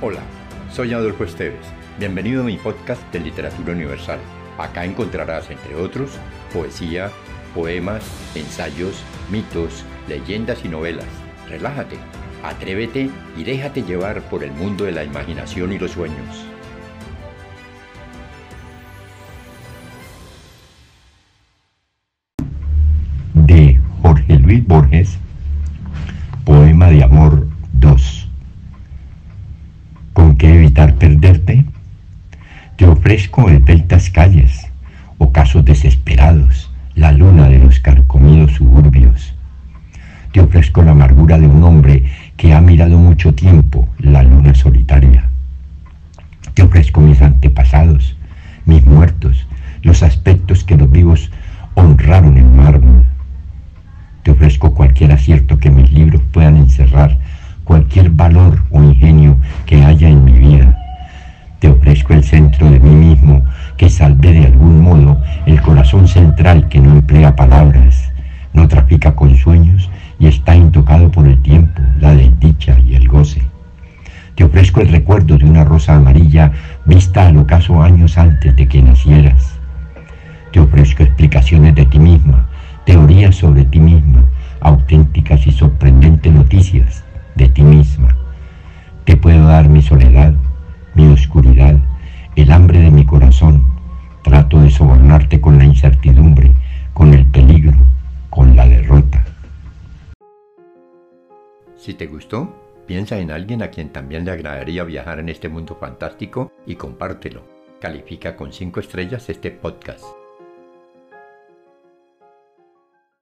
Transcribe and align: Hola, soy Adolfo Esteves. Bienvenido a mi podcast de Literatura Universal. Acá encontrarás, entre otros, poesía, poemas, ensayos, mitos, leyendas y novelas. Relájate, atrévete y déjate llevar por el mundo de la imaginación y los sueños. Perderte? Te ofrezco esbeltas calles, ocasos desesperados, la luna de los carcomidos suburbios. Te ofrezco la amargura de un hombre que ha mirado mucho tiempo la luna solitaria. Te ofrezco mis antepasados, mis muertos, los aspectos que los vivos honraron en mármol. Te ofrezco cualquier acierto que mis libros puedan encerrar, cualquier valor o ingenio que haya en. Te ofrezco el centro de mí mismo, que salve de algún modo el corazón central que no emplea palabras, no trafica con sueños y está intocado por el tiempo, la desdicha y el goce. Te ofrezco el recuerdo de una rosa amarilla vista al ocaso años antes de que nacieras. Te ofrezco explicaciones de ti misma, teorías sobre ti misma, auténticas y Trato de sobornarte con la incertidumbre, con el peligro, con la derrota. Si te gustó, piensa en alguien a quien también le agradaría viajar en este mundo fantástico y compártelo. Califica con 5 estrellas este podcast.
Hola, 0.00 0.20
soy 0.72 0.92
Adolfo 0.92 1.24
Esteves. 1.24 1.66
Bienvenido 1.98 2.42
a 2.42 2.44
mi 2.44 2.56
podcast 2.56 3.02
de 3.12 3.18
Literatura 3.18 3.72
Universal. 3.72 4.20
Acá 4.56 4.84
encontrarás, 4.84 5.50
entre 5.50 5.74
otros, 5.74 6.12
poesía, 6.52 7.10
poemas, 7.52 8.04
ensayos, 8.36 9.02
mitos, 9.28 9.84
leyendas 10.06 10.64
y 10.64 10.68
novelas. 10.68 11.08
Relájate, 11.48 11.96
atrévete 12.44 13.10
y 13.36 13.42
déjate 13.42 13.82
llevar 13.82 14.22
por 14.28 14.44
el 14.44 14.52
mundo 14.52 14.84
de 14.84 14.92
la 14.92 15.02
imaginación 15.02 15.72
y 15.72 15.80
los 15.80 15.90
sueños. 15.90 16.46
Perderte? 30.86 31.64
Te 32.76 32.86
ofrezco 32.86 33.50
esbeltas 33.50 34.10
calles, 34.10 34.68
ocasos 35.18 35.64
desesperados, 35.64 36.70
la 36.94 37.10
luna 37.10 37.48
de 37.48 37.58
los 37.58 37.80
carcomidos 37.80 38.52
suburbios. 38.52 39.34
Te 40.32 40.40
ofrezco 40.40 40.82
la 40.82 40.92
amargura 40.92 41.36
de 41.38 41.48
un 41.48 41.64
hombre 41.64 42.04
que 42.36 42.54
ha 42.54 42.60
mirado 42.60 42.96
mucho 42.96 43.34
tiempo 43.34 43.88
la 43.98 44.22
luna 44.22 44.54
solitaria. 44.54 45.28
Te 46.54 46.62
ofrezco 46.62 47.00
mis 47.00 47.20
antepasados, 47.22 48.16
mis 48.64 48.84
muertos, 48.86 49.48
los 49.82 50.04
aspectos 50.04 50.62
que 50.62 50.76
los 50.76 50.90
vivos 50.90 51.30
honraron 51.74 52.36
en 52.36 52.56
mármol. 52.56 53.04
Te 54.22 54.30
ofrezco 54.30 54.74
cualquier 54.74 55.10
acierto 55.12 55.58
que 55.58 55.70
mis 55.70 55.90
libros 55.90 56.22
puedan 56.32 56.56
encerrar, 56.56 57.18
cualquier 57.64 58.10
valor 58.10 58.62
o 58.70 58.82
ingenio 58.82 59.36
que 59.66 59.82
haya 59.82 60.08
en. 60.08 60.27
Te 61.58 61.68
ofrezco 61.68 62.12
el 62.12 62.22
centro 62.22 62.70
de 62.70 62.78
mí 62.78 62.90
mismo, 62.90 63.44
que 63.76 63.90
salve 63.90 64.32
de 64.32 64.46
algún 64.46 64.80
modo 64.80 65.20
el 65.44 65.60
corazón 65.60 66.06
central 66.06 66.68
que 66.68 66.80
no 66.80 66.92
emplea 66.92 67.34
palabras, 67.34 68.12
no 68.52 68.68
trafica 68.68 69.16
con 69.16 69.36
sueños 69.36 69.90
y 70.20 70.28
está 70.28 70.54
intocado 70.54 71.10
por 71.10 71.26
el 71.26 71.40
tiempo, 71.42 71.80
la 72.00 72.14
desdicha 72.14 72.78
y 72.78 72.94
el 72.94 73.08
goce. 73.08 73.42
Te 74.36 74.44
ofrezco 74.44 74.80
el 74.80 74.88
recuerdo 74.88 75.36
de 75.36 75.44
una 75.44 75.64
rosa 75.64 75.96
amarilla 75.96 76.52
vista 76.84 77.26
al 77.26 77.36
ocaso 77.36 77.82
años 77.82 78.18
antes 78.18 78.54
de 78.54 78.68
que 78.68 78.80
nacieras. 78.80 79.58
Te 80.52 80.60
ofrezco 80.60 81.02
explicaciones 81.02 81.74
de 81.74 81.86
ti 81.86 81.98
misma, 81.98 82.46
teorías 82.84 83.34
sobre 83.34 83.64
ti 83.64 83.80
misma, 83.80 84.22
auténticas 84.60 85.44
y 85.46 85.50
Trato 94.24 94.60
de 94.60 94.70
sobornarte 94.70 95.40
con 95.40 95.58
la 95.58 95.64
incertidumbre, 95.64 96.52
con 96.92 97.14
el 97.14 97.24
peligro, 97.26 97.76
con 98.30 98.56
la 98.56 98.66
derrota. 98.66 99.24
Si 101.76 101.94
te 101.94 102.06
gustó, 102.06 102.52
piensa 102.86 103.18
en 103.18 103.30
alguien 103.30 103.62
a 103.62 103.68
quien 103.68 103.90
también 103.90 104.24
le 104.24 104.32
agradaría 104.32 104.82
viajar 104.82 105.20
en 105.20 105.28
este 105.28 105.48
mundo 105.48 105.76
fantástico 105.80 106.50
y 106.66 106.74
compártelo. 106.74 107.42
Califica 107.80 108.34
con 108.34 108.52
5 108.52 108.80
estrellas 108.80 109.30
este 109.30 109.52
podcast. 109.52 110.04